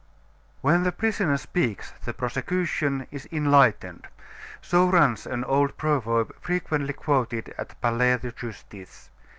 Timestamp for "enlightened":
3.31-4.07